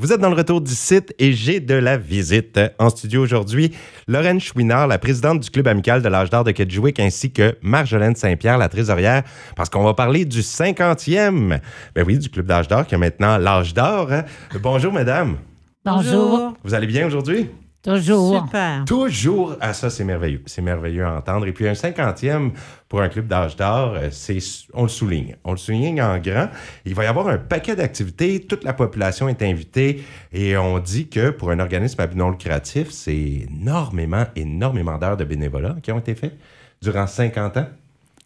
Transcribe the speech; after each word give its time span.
Vous 0.00 0.14
êtes 0.14 0.20
dans 0.20 0.30
le 0.30 0.34
retour 0.34 0.62
du 0.62 0.74
site 0.74 1.14
et 1.18 1.34
j'ai 1.34 1.60
de 1.60 1.74
la 1.74 1.98
visite. 1.98 2.58
En 2.78 2.88
studio 2.88 3.20
aujourd'hui, 3.20 3.70
Lorraine 4.08 4.40
Chouinard, 4.40 4.86
la 4.86 4.96
présidente 4.98 5.40
du 5.40 5.50
Club 5.50 5.68
amical 5.68 6.00
de 6.00 6.08
l'âge 6.08 6.30
d'or 6.30 6.42
de 6.42 6.52
Kedgewick, 6.52 6.98
ainsi 6.98 7.30
que 7.30 7.54
Marjolaine 7.60 8.16
Saint-Pierre, 8.16 8.56
la 8.56 8.70
trésorière, 8.70 9.24
parce 9.56 9.68
qu'on 9.68 9.84
va 9.84 9.92
parler 9.92 10.24
du 10.24 10.40
50e, 10.40 11.60
ben 11.94 12.04
oui, 12.06 12.16
du 12.16 12.30
Club 12.30 12.46
d'âge 12.46 12.66
d'or 12.66 12.86
qui 12.86 12.94
a 12.94 12.98
maintenant 12.98 13.36
l'âge 13.36 13.74
d'or. 13.74 14.10
hein. 14.10 14.24
Bonjour, 14.62 14.90
mesdames. 14.90 15.36
Bonjour. 15.84 16.54
Vous 16.64 16.72
allez 16.72 16.86
bien 16.86 17.06
aujourd'hui? 17.06 17.50
Toujours. 17.82 18.44
Super. 18.44 18.84
Toujours. 18.84 19.56
Ah, 19.60 19.72
ça, 19.72 19.88
c'est 19.88 20.04
merveilleux. 20.04 20.42
C'est 20.44 20.60
merveilleux 20.60 21.04
à 21.04 21.16
entendre. 21.16 21.46
Et 21.46 21.52
puis, 21.52 21.66
un 21.66 21.74
cinquantième 21.74 22.52
pour 22.88 23.00
un 23.00 23.08
club 23.08 23.26
d'âge 23.26 23.56
d'or, 23.56 23.94
euh, 23.94 24.08
c'est, 24.10 24.38
on 24.74 24.82
le 24.82 24.88
souligne. 24.88 25.36
On 25.44 25.52
le 25.52 25.56
souligne 25.56 26.02
en 26.02 26.18
grand. 26.18 26.50
Il 26.84 26.94
va 26.94 27.04
y 27.04 27.06
avoir 27.06 27.28
un 27.28 27.38
paquet 27.38 27.74
d'activités. 27.76 28.40
Toute 28.40 28.64
la 28.64 28.74
population 28.74 29.28
est 29.30 29.42
invitée. 29.42 30.04
Et 30.32 30.58
on 30.58 30.78
dit 30.78 31.08
que 31.08 31.30
pour 31.30 31.50
un 31.50 31.58
organisme 31.58 32.00
à 32.02 32.06
but 32.06 32.16
non 32.16 32.30
lucratif, 32.30 32.90
c'est 32.90 33.46
énormément, 33.48 34.26
énormément 34.36 34.98
d'heures 34.98 35.16
de 35.16 35.24
bénévolat 35.24 35.76
qui 35.82 35.90
ont 35.90 35.98
été 35.98 36.14
faites 36.14 36.36
durant 36.82 37.06
50 37.06 37.56
ans. 37.56 37.68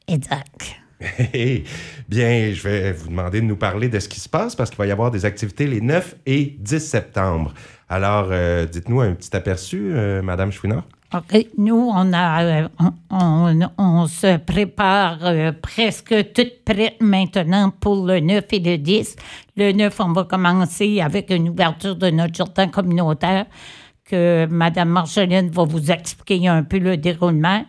Exact. 0.08 0.83
Bien, 2.08 2.52
je 2.52 2.62
vais 2.62 2.92
vous 2.92 3.08
demander 3.08 3.40
de 3.40 3.46
nous 3.46 3.56
parler 3.56 3.88
de 3.88 3.98
ce 3.98 4.08
qui 4.08 4.20
se 4.20 4.28
passe 4.28 4.54
parce 4.54 4.70
qu'il 4.70 4.78
va 4.78 4.86
y 4.86 4.90
avoir 4.90 5.10
des 5.10 5.24
activités 5.24 5.66
les 5.66 5.80
9 5.80 6.16
et 6.26 6.56
10 6.58 6.78
septembre. 6.78 7.54
Alors, 7.88 8.28
euh, 8.30 8.66
dites-nous 8.66 9.00
un 9.00 9.14
petit 9.14 9.34
aperçu, 9.36 9.90
euh, 9.92 10.22
Madame 10.22 10.50
Chouinard. 10.50 10.84
OK. 11.14 11.46
Nous, 11.56 11.76
on, 11.94 12.12
a, 12.12 12.42
euh, 12.42 12.68
on, 13.78 14.06
se 14.08 14.36
prépare 14.38 15.18
euh, 15.22 15.52
presque 15.52 16.32
tout 16.32 16.46
prêt 16.64 16.96
maintenant 17.00 17.70
pour 17.70 18.04
le 18.04 18.18
9 18.18 18.44
et 18.50 18.58
le 18.58 18.78
10. 18.78 19.14
Le 19.56 19.70
9, 19.70 20.00
on 20.00 20.12
va 20.12 20.24
commencer 20.24 21.00
avec 21.00 21.30
une 21.30 21.50
ouverture 21.50 21.94
de 21.94 22.10
notre 22.10 22.34
jardin 22.34 22.66
communautaire 22.66 23.46
que 24.04 24.46
Mme 24.46 24.88
Marjolaine 24.88 25.50
va 25.50 25.64
vous 25.64 25.92
expliquer 25.92 26.48
un 26.48 26.64
peu 26.64 26.78
le 26.78 26.96
déroulement. 26.96 27.64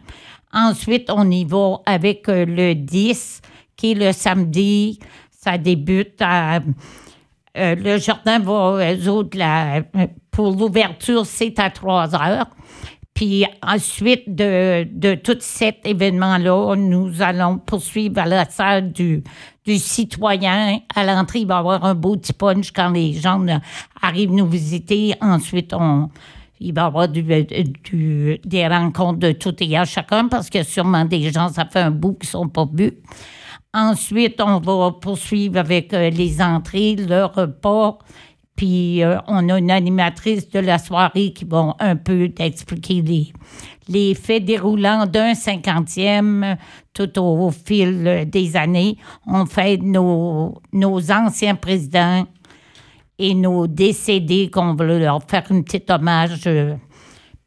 Ensuite, 0.56 1.12
on 1.14 1.30
y 1.30 1.44
va 1.46 1.82
avec 1.86 2.28
euh, 2.30 2.46
le 2.48 2.74
10, 2.74 3.42
qui 3.76 3.92
est 3.92 3.96
le 3.96 4.12
samedi. 4.14 5.00
Ça 5.30 5.58
débute 5.58 6.16
à 6.22 6.62
euh, 7.58 7.76
le 7.76 7.98
jardin 7.98 8.40
va, 8.40 8.78
eux 8.82 9.30
la- 9.34 9.84
pour 10.32 10.52
l'ouverture, 10.52 11.26
c'est 11.26 11.60
à 11.60 11.70
3 11.70 12.16
heures. 12.16 12.48
Puis 13.14 13.46
ensuite 13.64 14.34
de, 14.36 14.86
de 14.92 15.16
tout 15.16 15.38
cet 15.40 15.86
événement-là, 15.88 16.76
nous 16.76 17.22
allons 17.22 17.60
poursuivre 17.60 18.20
à 18.20 18.26
la 18.26 18.44
salle 18.50 18.92
du, 18.92 19.24
du 19.66 19.78
citoyen. 19.78 20.80
À 20.94 21.06
l'entrée, 21.06 21.40
il 21.40 21.48
va 21.48 21.56
y 21.56 21.60
avoir 21.60 21.86
un 21.86 21.96
beau 21.96 22.18
petit 22.18 22.34
punch 22.34 22.72
quand 22.74 22.90
les 22.90 23.14
gens 23.14 23.48
euh, 23.48 23.58
arrivent 24.02 24.34
nous 24.34 24.48
visiter. 24.48 25.16
Ensuite, 25.22 25.74
on, 25.74 26.10
il 26.60 26.74
va 26.74 26.84
y 26.84 26.86
avoir 26.86 27.08
du- 27.08 27.24
des 27.24 28.68
rencontres 28.68 29.20
de 29.20 29.32
tout 29.32 29.56
et 29.62 29.78
à 29.78 29.86
chacun 29.86 30.28
parce 30.28 30.50
qu'il 30.50 30.60
y 30.60 30.62
a 30.62 30.66
sûrement 30.66 31.06
des 31.06 31.32
gens, 31.32 31.50
ça 31.50 31.66
fait 31.66 31.80
un 31.82 31.92
bout 31.92 32.14
qui 32.14 32.28
ne 32.28 32.32
sont 32.32 32.48
pas 32.50 32.68
vus. 32.72 32.94
Ensuite, 33.74 34.40
on 34.40 34.60
va 34.60 34.92
poursuivre 35.02 35.58
avec 35.58 35.94
euh, 35.94 36.10
les 36.10 36.42
entrées, 36.42 36.96
le 36.96 37.26
repas. 37.26 38.00
Puis, 38.56 39.04
euh, 39.04 39.18
on 39.28 39.50
a 39.50 39.60
une 39.60 39.70
animatrice 39.70 40.50
de 40.50 40.60
la 40.60 40.78
soirée 40.78 41.34
qui 41.34 41.44
va 41.44 41.76
un 41.80 41.98
peu 41.98 42.30
t'expliquer 42.30 43.04
les, 43.90 44.16
faits 44.16 44.46
déroulants 44.46 45.06
d'un 45.06 45.36
cinquantième 45.36 46.56
tout 46.94 47.20
au, 47.20 47.52
fil 47.52 48.08
euh, 48.08 48.24
des 48.24 48.56
années. 48.56 48.98
On 49.28 49.46
fait 49.46 49.76
nos, 49.76 50.62
nos 50.72 51.12
anciens 51.12 51.56
présidents 51.56 52.26
et 53.18 53.34
nos 53.34 53.68
décédés 53.68 54.50
qu'on 54.50 54.76
veut 54.76 55.00
leur 55.00 55.22
faire 55.24 55.44
un 55.50 55.62
petit 55.62 55.84
hommage. 55.90 56.42
euh, 56.48 56.76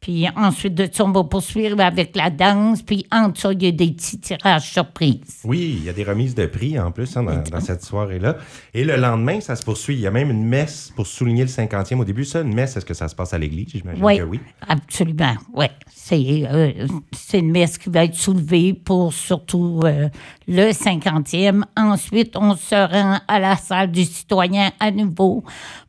puis 0.01 0.27
ensuite 0.35 0.75
de 0.75 0.87
ça, 0.91 1.03
on 1.03 1.11
va 1.11 1.25
poursuivre 1.25 1.79
avec 1.81 2.15
la 2.15 2.29
danse. 2.29 2.81
Puis 2.81 3.05
en 3.11 3.29
dessous, 3.29 3.51
il 3.51 3.63
y 3.63 3.67
a 3.67 3.71
des 3.71 3.91
petits 3.91 4.17
tirages 4.19 4.71
surprises. 4.71 5.41
Oui, 5.43 5.75
il 5.77 5.83
y 5.83 5.89
a 5.89 5.93
des 5.93 6.05
remises 6.05 6.35
de 6.35 6.45
prix 6.45 6.79
en 6.79 6.91
plus 6.91 7.17
hein, 7.17 7.23
dans, 7.23 7.41
dans 7.43 7.59
cette 7.59 7.83
soirée-là. 7.83 8.37
Et 8.73 8.85
le 8.85 8.95
lendemain, 8.95 9.41
ça 9.41 9.57
se 9.57 9.63
poursuit. 9.63 9.95
Il 9.95 9.99
y 9.99 10.07
a 10.07 10.11
même 10.11 10.31
une 10.31 10.45
messe 10.45 10.93
pour 10.95 11.05
souligner 11.05 11.43
le 11.43 11.49
50e. 11.49 11.99
Au 11.99 12.05
début, 12.05 12.23
ça, 12.23 12.41
une 12.41 12.53
messe, 12.53 12.77
est-ce 12.77 12.85
que 12.85 12.93
ça 12.93 13.09
se 13.09 13.15
passe 13.15 13.33
à 13.33 13.37
l'église? 13.37 13.67
J'imagine 13.73 14.03
Oui, 14.03 14.17
que 14.19 14.23
oui. 14.23 14.39
absolument. 14.67 15.33
Oui, 15.53 15.65
c'est 15.93 16.43
euh, 16.49 16.87
une 17.33 17.51
messe 17.51 17.77
qui 17.77 17.89
va 17.89 18.05
être 18.05 18.15
soulevée 18.15 18.73
pour 18.73 19.11
surtout 19.13 19.81
euh, 19.83 20.07
le 20.47 20.71
50e. 20.71 21.63
Ensuite, 21.75 22.37
on 22.37 22.55
se 22.55 22.75
rend 22.75 23.19
à 23.27 23.39
la 23.39 23.57
salle 23.57 23.91
du 23.91 24.05
citoyen 24.05 24.71
à 24.79 24.91
nouveau 24.91 25.43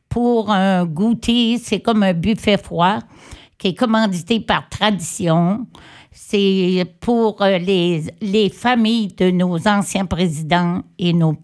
pour 0.09 0.51
un 0.51 0.85
goûter. 0.85 1.59
C'est 1.59 1.79
comme 1.81 2.03
un 2.03 2.13
buffet 2.13 2.59
froid 2.59 2.99
qui 3.61 3.69
est 3.69 3.75
commandité 3.75 4.41
par 4.41 4.69
tradition. 4.69 5.67
C'est 6.11 6.85
pour 6.99 7.41
euh, 7.43 7.59
les, 7.59 8.03
les 8.21 8.49
familles 8.49 9.09
de 9.17 9.31
nos 9.31 9.69
anciens 9.69 10.07
présidents 10.07 10.83
et 10.99 11.13
nos, 11.13 11.37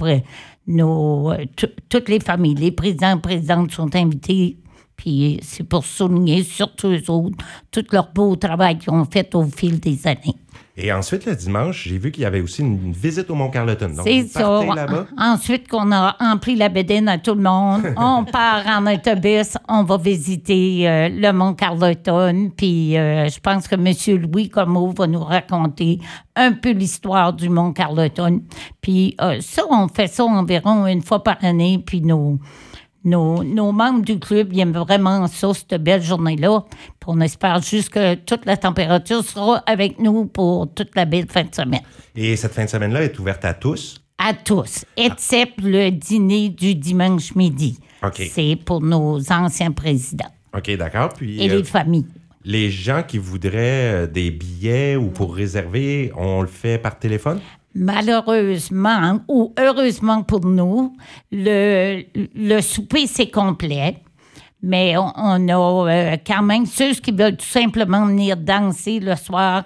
nos 0.66 1.31
euh, 1.32 1.44
tout- 1.56 1.69
toutes 1.88 2.09
les 2.09 2.19
familles. 2.19 2.54
Les 2.56 2.72
présidents 2.72 3.16
et 3.16 3.21
présidentes 3.21 3.71
sont 3.72 3.94
invités. 3.94 4.56
Puis 4.97 5.38
c'est 5.43 5.62
pour 5.62 5.84
souligner 5.84 6.43
surtout 6.43 6.88
eux 6.88 7.10
autres 7.10 7.37
tout 7.71 7.84
leur 7.93 8.10
beau 8.15 8.34
travail 8.34 8.78
qu'ils 8.78 8.91
ont 8.94 9.04
fait 9.04 9.34
au 9.34 9.44
fil 9.44 9.78
des 9.78 10.06
années. 10.06 10.34
Et 10.78 10.93
ensuite, 10.93 11.25
le 11.25 11.34
dimanche, 11.34 11.84
j'ai 11.89 11.97
vu 11.97 12.12
qu'il 12.12 12.22
y 12.22 12.27
avait 12.27 12.43
aussi 12.43 12.61
une, 12.61 12.78
une 12.87 12.93
visite 12.93 13.31
au 13.31 13.34
Mont-Carleton. 13.34 13.89
Donc, 13.97 14.06
C'est 14.06 14.27
ça. 14.27 14.61
Ensuite 15.17 15.69
qu'on 15.69 15.91
a 15.91 16.11
rempli 16.21 16.55
la 16.55 16.69
bédaine 16.69 17.09
à 17.09 17.17
tout 17.17 17.34
le 17.34 17.43
monde, 17.43 17.83
on 17.97 18.25
part 18.25 18.66
en 18.66 18.87
autobus, 18.87 19.56
on 19.69 19.84
va 19.84 19.97
visiter 19.97 20.87
euh, 20.87 21.09
le 21.09 21.33
Mont 21.33 21.55
Carleton. 21.55 22.50
Puis 22.55 22.97
euh, 22.99 23.28
je 23.28 23.41
pense 23.41 23.69
que 23.69 23.75
M. 23.75 24.21
Louis 24.21 24.50
Comeau 24.50 24.93
va 24.97 25.06
nous 25.06 25.25
raconter 25.25 25.99
un 26.34 26.53
peu 26.53 26.72
l'histoire 26.72 27.33
du 27.33 27.49
Mont 27.49 27.72
Carleton. 27.72 28.43
Puis 28.83 29.16
euh, 29.22 29.39
ça, 29.41 29.62
on 29.71 29.89
fait 29.89 30.09
ça 30.09 30.25
environ 30.25 30.87
une 30.87 31.03
fois 31.03 31.22
par 31.22 31.43
année. 31.43 31.83
Puis 31.84 32.03
nos, 32.03 32.39
nos, 33.06 33.43
nos 33.43 33.72
membres 33.72 34.05
du 34.05 34.19
club 34.19 34.53
ils 34.53 34.61
aiment 34.61 34.72
vraiment 34.72 35.27
ça, 35.28 35.55
cette 35.55 35.83
belle 35.83 36.03
journée-là. 36.03 36.65
On 37.06 37.21
espère 37.21 37.62
juste 37.62 37.91
que 37.91 38.15
toute 38.17 38.44
la 38.47 38.56
température 38.56 39.22
sera 39.22 39.62
avec 39.67 40.00
nous 40.00 40.27
pour 40.27 40.72
toute 40.75 40.94
la 40.97 41.05
belle 41.05 41.27
fin 41.28 41.45
de 41.45 41.55
semaine 41.55 41.81
Et 42.16 42.34
cette 42.34 42.53
fin 42.53 42.65
de 42.65 42.71
semaine-là 42.71 43.05
est 43.05 43.19
ouverte 43.19 43.45
à 43.45 43.55
tous? 43.55 44.03
à 44.19 44.33
tous, 44.33 44.84
except 44.97 45.61
le 45.62 45.91
dîner 45.91 46.49
du 46.49 46.75
dimanche 46.75 47.34
midi. 47.34 47.78
OK. 48.03 48.22
C'est 48.33 48.56
pour 48.65 48.81
nos 48.81 49.21
anciens 49.31 49.72
présidents 49.72 50.31
OK, 50.56 50.75
d'accord. 50.77 51.11
Puis 51.15 51.43
et 51.43 51.50
euh, 51.50 51.56
les 51.56 51.65
familles. 51.65 52.06
les 52.45 52.71
gens 52.71 53.03
qui 53.03 53.19
voudraient 53.19 54.05
euh, 54.05 54.06
des 54.06 54.31
billets 54.31 54.97
ou 54.97 55.09
pour 55.09 55.34
réserver, 55.34 56.12
on 56.16 56.41
le 56.41 56.49
fait 56.49 56.78
par 56.78 56.99
téléphone? 56.99 57.41
Malheureusement 57.76 59.20
ou 59.28 59.53
heureusement 59.59 60.22
pour 60.22 60.44
nous, 60.44 60.97
le, 61.31 62.03
le 62.34 62.60
souper, 62.60 63.06
c'est 63.06 63.31
complet. 63.31 64.03
Mais 64.62 64.97
on, 64.97 65.12
on 65.16 65.48
a 65.48 65.91
euh, 65.91 66.16
quand 66.26 66.42
même 66.42 66.66
ceux 66.66 66.94
qui 66.94 67.12
veulent 67.12 67.36
tout 67.36 67.44
simplement 67.47 68.06
venir 68.06 68.36
danser 68.36 68.98
le 69.00 69.15
soir. 69.15 69.65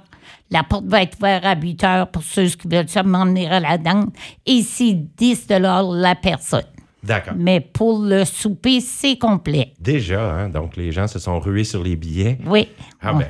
La 0.51 0.65
porte 0.65 0.87
va 0.87 1.03
être 1.03 1.17
ouverte 1.19 1.45
à 1.45 1.55
8 1.57 1.85
heures 1.85 2.11
pour 2.11 2.23
ceux 2.23 2.47
qui 2.49 2.67
veulent 2.69 2.89
seulement 2.89 3.25
venir 3.25 3.53
à 3.53 3.61
la 3.61 3.79
danse. 3.79 4.09
Et 4.45 4.63
c'est 4.63 4.93
10 4.93 5.47
la 5.49 6.15
personne. 6.17 6.65
D'accord. 7.03 7.35
Mais 7.37 7.61
pour 7.61 8.03
le 8.03 8.25
souper, 8.25 8.81
c'est 8.81 9.17
complet. 9.17 9.73
Déjà, 9.81 10.35
hein, 10.35 10.49
donc 10.49 10.77
les 10.77 10.93
gens 10.93 11.07
se 11.07 11.19
sont 11.19 11.39
rués 11.41 11.65
sur 11.65 11.83
les 11.83 11.97
billets. 11.97 12.39
Oui. 12.47 12.69
Ah 13.01 13.15
ben, 13.15 13.29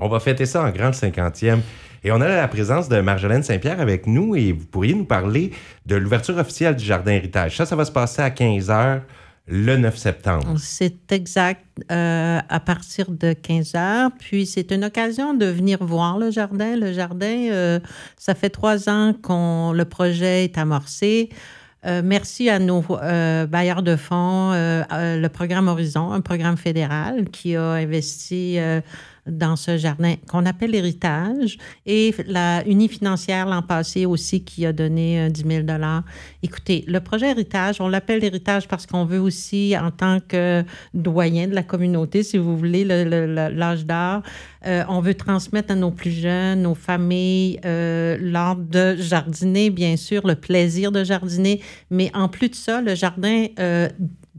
on 0.00 0.08
va 0.08 0.20
fêter 0.20 0.46
ça 0.46 0.62
en 0.62 0.70
grand 0.70 0.86
le 0.86 0.92
50e. 0.92 1.58
Et 2.02 2.12
on 2.12 2.20
a 2.20 2.28
la 2.28 2.48
présence 2.48 2.88
de 2.88 3.00
Marjolaine 3.00 3.42
Saint-Pierre 3.42 3.80
avec 3.80 4.06
nous 4.06 4.34
et 4.34 4.52
vous 4.52 4.64
pourriez 4.64 4.94
nous 4.94 5.04
parler 5.04 5.52
de 5.84 5.96
l'ouverture 5.96 6.36
officielle 6.38 6.74
du 6.74 6.84
Jardin 6.84 7.12
Héritage. 7.12 7.56
Ça, 7.56 7.66
ça 7.66 7.76
va 7.76 7.84
se 7.84 7.92
passer 7.92 8.22
à 8.22 8.30
15h 8.30 9.02
le 9.46 9.76
9 9.76 9.96
septembre. 9.96 10.54
C'est 10.58 11.12
exact 11.12 11.66
euh, 11.90 12.38
à 12.48 12.60
partir 12.60 13.10
de 13.10 13.32
15 13.32 13.74
heures. 13.74 14.10
Puis 14.18 14.46
c'est 14.46 14.70
une 14.70 14.84
occasion 14.84 15.34
de 15.34 15.46
venir 15.46 15.84
voir 15.84 16.18
le 16.18 16.30
jardin. 16.30 16.76
Le 16.76 16.92
jardin, 16.92 17.50
euh, 17.50 17.80
ça 18.16 18.34
fait 18.34 18.50
trois 18.50 18.88
ans 18.88 19.12
qu'on 19.20 19.72
le 19.72 19.84
projet 19.84 20.44
est 20.44 20.56
amorcé. 20.56 21.28
Euh, 21.86 22.02
merci 22.04 22.48
à 22.48 22.58
nos 22.58 22.82
bailleurs 23.46 23.82
de 23.82 23.96
fonds, 23.96 24.52
le 24.52 25.28
programme 25.28 25.68
Horizon, 25.68 26.12
un 26.12 26.20
programme 26.20 26.56
fédéral 26.56 27.28
qui 27.30 27.56
a 27.56 27.72
investi 27.72 28.58
dans 29.26 29.56
ce 29.56 29.76
jardin 29.78 30.14
qu'on 30.28 30.46
appelle 30.46 30.74
Héritage. 30.74 31.58
Et 31.86 32.14
la 32.26 32.66
Unie 32.66 32.88
financière 32.88 33.46
l'an 33.46 33.62
passé 33.62 34.06
aussi 34.06 34.42
qui 34.44 34.66
a 34.66 34.72
donné 34.72 35.20
euh, 35.20 35.28
10 35.28 35.44
000 35.46 35.66
Écoutez, 36.42 36.84
le 36.86 37.00
projet 37.00 37.30
Héritage, 37.30 37.80
on 37.80 37.88
l'appelle 37.88 38.24
Héritage 38.24 38.66
parce 38.68 38.86
qu'on 38.86 39.04
veut 39.04 39.20
aussi, 39.20 39.74
en 39.80 39.90
tant 39.90 40.18
que 40.20 40.64
doyen 40.94 41.48
de 41.48 41.54
la 41.54 41.62
communauté, 41.62 42.22
si 42.22 42.38
vous 42.38 42.56
voulez, 42.56 42.84
le- 42.84 43.04
le- 43.04 43.26
le- 43.26 43.48
l'âge 43.54 43.84
d'or, 43.86 44.22
euh, 44.66 44.82
on 44.88 45.00
veut 45.00 45.14
transmettre 45.14 45.72
à 45.72 45.74
nos 45.74 45.90
plus 45.90 46.10
jeunes, 46.10 46.62
nos 46.62 46.74
familles, 46.74 47.60
euh, 47.64 48.16
l'art 48.20 48.56
de 48.56 48.96
jardiner, 48.96 49.70
bien 49.70 49.96
sûr, 49.96 50.26
le 50.26 50.34
plaisir 50.34 50.92
de 50.92 51.04
jardiner, 51.04 51.60
mais 51.90 52.10
en 52.14 52.28
plus 52.28 52.48
de 52.48 52.54
ça, 52.54 52.80
le 52.80 52.94
jardin 52.94 53.46
euh, 53.58 53.88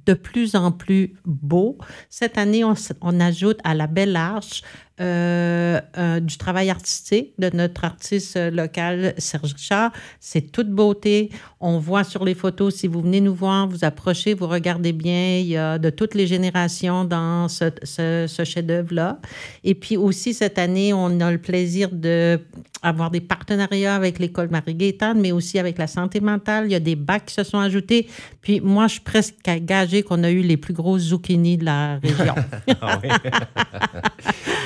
de 0.06 0.14
plus 0.14 0.56
en 0.56 0.72
plus 0.72 1.16
beau. 1.26 1.78
Cette 2.10 2.38
année, 2.38 2.64
on, 2.64 3.20
ajoute 3.20 3.60
à 3.64 3.74
la 3.74 3.88
Belle 3.88 4.16
Arche 4.16 4.64
du 5.00 6.38
travail 6.38 6.70
artistique 6.70 7.34
de 7.40 7.50
notre 7.54 7.84
artiste 7.86 8.38
euh, 8.38 8.52
local, 8.52 9.14
Serge 9.18 9.54
Richard. 9.54 9.92
C'est 10.20 10.52
toute 10.52 10.70
beauté. 10.70 11.30
On 11.60 11.80
voit 11.80 12.04
sur 12.04 12.24
les 12.26 12.36
photos, 12.36 12.76
si 12.76 12.88
vous 12.88 13.02
venez 13.02 13.22
nous 13.22 13.34
voir, 13.34 13.68
vous 13.68 13.84
approchez, 13.84 14.34
vous 14.34 14.48
regardez 14.48 14.94
bien, 14.94 15.38
il 15.40 15.48
y 15.48 15.58
a 15.58 15.78
de 15.78 15.90
toutes 15.90 16.14
les 16.16 16.28
générations 16.28 17.04
dans 17.06 17.48
ce, 17.48 17.66
ce- 17.84 18.26
ce 18.28 18.44
chef-d'œuvre-là. 18.44 19.20
Et 19.64 19.76
puis 19.76 19.98
aussi, 19.98 20.34
cette 20.34 20.58
année, 20.60 20.94
on 20.94 21.20
a 21.20 21.32
le 21.32 21.38
plaisir 21.40 21.90
d'avoir 21.92 23.12
des 23.12 23.22
partenariats 23.22 23.96
avec 23.96 24.20
l'école 24.20 24.50
Marie-Gaétane, 24.50 25.20
mais 25.20 25.32
aussi 25.32 25.60
avec 25.60 25.78
la 25.78 25.88
santé 25.88 26.20
mentale. 26.20 26.66
Il 26.66 26.72
y 26.72 26.76
a 26.76 26.80
des 26.80 26.96
bacs 26.96 27.26
qui 27.26 27.34
se 27.34 27.44
sont 27.44 27.60
ajoutés. 27.60 28.08
Puis 28.42 28.60
moi, 28.62 28.88
je 28.88 28.94
suis 28.94 29.02
presque 29.02 29.36
gagée 29.46 30.04
qu'on 30.04 30.24
a 30.24 30.30
eu 30.32 30.42
les 30.42 30.58
plus 30.58 30.74
grosses 30.74 31.04
zucchinis 31.04 31.58
de 31.58 31.66
la 31.66 31.98
région. 31.98 32.36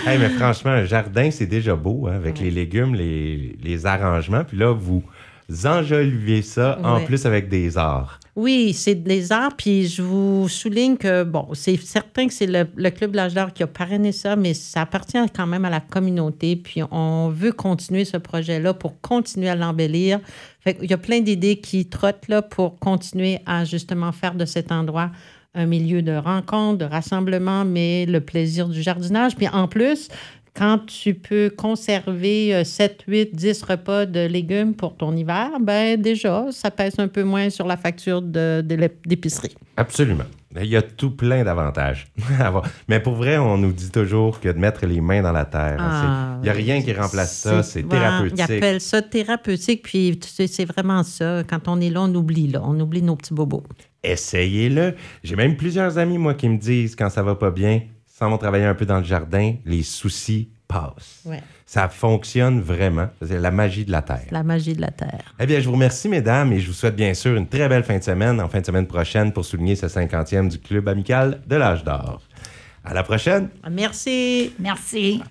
Hey, 0.05 0.19
mais 0.19 0.29
franchement, 0.29 0.71
un 0.71 0.85
jardin, 0.85 1.31
c'est 1.31 1.47
déjà 1.47 1.75
beau, 1.75 2.07
hein, 2.07 2.13
avec 2.15 2.39
les 2.39 2.51
légumes, 2.51 2.93
les, 2.93 3.55
les 3.63 3.85
arrangements. 3.87 4.43
Puis 4.43 4.55
là, 4.57 4.71
vous 4.71 5.03
enjolivez 5.65 6.43
ça 6.43 6.77
en 6.83 7.01
plus 7.01 7.25
avec 7.25 7.49
des 7.49 7.77
arts. 7.77 8.19
Oui, 8.35 8.73
c'est 8.73 8.95
des 8.95 9.31
arts, 9.31 9.55
puis 9.55 9.87
je 9.87 10.01
vous 10.01 10.49
souligne 10.49 10.97
que, 10.97 11.23
bon, 11.23 11.47
c'est 11.53 11.77
certain 11.77 12.27
que 12.27 12.33
c'est 12.33 12.47
le, 12.47 12.89
Club 12.89 13.11
de 13.11 13.15
l'âge 13.15 13.33
d'or 13.33 13.53
qui 13.53 13.63
a 13.63 13.67
parrainé 13.67 14.11
ça, 14.11 14.35
mais 14.35 14.53
ça 14.53 14.81
appartient 14.81 15.17
quand 15.33 15.47
même 15.47 15.63
à 15.63 15.69
la 15.69 15.79
communauté, 15.79 16.57
puis 16.57 16.81
on 16.91 17.29
veut 17.29 17.53
continuer 17.53 18.03
ce 18.03 18.17
projet-là 18.17 18.73
pour 18.73 18.99
continuer 18.99 19.47
à 19.47 19.55
l'embellir. 19.55 20.19
Fait 20.59 20.77
Il 20.81 20.91
y 20.91 20.93
a 20.93 20.97
plein 20.97 21.21
d'idées 21.21 21.61
qui 21.61 21.85
trottent 21.85 22.27
là 22.27 22.41
pour 22.41 22.77
continuer 22.77 23.39
à 23.45 23.63
justement 23.63 24.11
faire 24.11 24.35
de 24.35 24.43
cet 24.43 24.69
endroit 24.69 25.11
un 25.53 25.65
milieu 25.65 26.01
de 26.01 26.11
rencontre, 26.11 26.79
de 26.79 26.85
rassemblement, 26.85 27.63
mais 27.63 28.05
le 28.05 28.19
plaisir 28.19 28.67
du 28.67 28.81
jardinage. 28.81 29.37
Puis 29.37 29.47
en 29.47 29.69
plus, 29.69 30.09
quand 30.55 30.79
tu 30.85 31.13
peux 31.13 31.49
conserver 31.55 32.55
euh, 32.55 32.63
7, 32.63 33.03
8, 33.07 33.35
10 33.35 33.63
repas 33.63 34.05
de 34.05 34.25
légumes 34.25 34.73
pour 34.73 34.95
ton 34.95 35.15
hiver, 35.15 35.51
ben 35.61 36.01
déjà, 36.01 36.45
ça 36.51 36.71
pèse 36.71 36.95
un 36.97 37.07
peu 37.07 37.23
moins 37.23 37.49
sur 37.49 37.67
la 37.67 37.77
facture 37.77 38.21
de. 38.21 38.63
Absolument. 39.77 40.23
Il 40.57 40.67
y 40.67 40.77
a 40.77 40.81
tout 40.81 41.11
plein 41.11 41.43
d'avantages. 41.43 42.07
Mais 42.87 43.01
pour 43.01 43.15
vrai, 43.15 43.37
on 43.37 43.57
nous 43.57 43.73
dit 43.73 43.91
toujours 43.91 44.39
que 44.39 44.47
de 44.47 44.57
mettre 44.57 44.85
les 44.85 45.01
mains 45.01 45.21
dans 45.21 45.33
la 45.33 45.43
terre, 45.43 45.75
hein, 45.79 45.89
Ah, 45.91 46.37
il 46.41 46.43
n'y 46.43 46.49
a 46.49 46.53
rien 46.53 46.81
qui 46.81 46.93
remplace 46.93 47.39
ça. 47.39 47.61
C'est 47.61 47.83
thérapeutique. 47.83 48.37
Ils 48.37 48.55
appellent 48.55 48.81
ça 48.81 49.01
thérapeutique, 49.01 49.83
puis 49.83 50.17
tu 50.17 50.29
sais, 50.29 50.47
c'est 50.47 50.63
vraiment 50.63 51.03
ça. 51.03 51.43
Quand 51.43 51.67
on 51.67 51.81
est 51.81 51.89
là, 51.89 52.03
on 52.03 52.15
oublie, 52.15 52.47
là. 52.47 52.61
On 52.63 52.79
oublie 52.79 53.01
nos 53.01 53.17
petits 53.17 53.33
bobos. 53.33 53.63
Essayez-le. 54.01 54.95
J'ai 55.23 55.35
même 55.35 55.57
plusieurs 55.57 55.97
amis, 55.97 56.17
moi, 56.17 56.35
qui 56.35 56.47
me 56.47 56.57
disent 56.57 56.95
quand 56.95 57.09
ça 57.09 57.21
va 57.21 57.35
pas 57.35 57.51
bien, 57.51 57.81
sans 58.17 58.29
vont 58.29 58.37
travailler 58.37 58.63
un 58.65 58.75
peu 58.75 58.85
dans 58.85 58.99
le 58.99 59.03
jardin, 59.03 59.55
les 59.65 59.83
soucis 59.83 60.47
passent. 60.69 61.21
Ouais. 61.25 61.43
Ça 61.65 61.89
fonctionne 61.89 62.61
vraiment. 62.61 63.09
C'est 63.21 63.39
la 63.39 63.51
magie 63.51 63.83
de 63.83 63.91
la 63.91 64.01
terre. 64.01 64.27
La 64.31 64.41
magie 64.41 64.73
de 64.73 64.79
la 64.79 64.91
terre. 64.91 65.35
Eh 65.37 65.45
bien, 65.45 65.59
je 65.59 65.65
vous 65.65 65.73
remercie, 65.73 66.07
mesdames, 66.07 66.53
et 66.53 66.59
je 66.59 66.67
vous 66.67 66.73
souhaite 66.73 66.95
bien 66.95 67.13
sûr 67.13 67.35
une 67.35 67.47
très 67.47 67.67
belle 67.67 67.83
fin 67.83 67.97
de 67.97 68.03
semaine, 68.03 68.39
en 68.39 68.47
fin 68.47 68.61
de 68.61 68.65
semaine 68.65 68.87
prochaine, 68.87 69.33
pour 69.33 69.43
souligner 69.43 69.75
ce 69.75 69.87
50e 69.87 70.47
du 70.47 70.59
Club 70.59 70.87
amical 70.87 71.41
de 71.45 71.55
l'âge 71.57 71.83
d'or. 71.83 72.21
À 72.85 72.93
la 72.93 73.03
prochaine! 73.03 73.49
Merci. 73.69 74.53
Merci. 74.59 75.21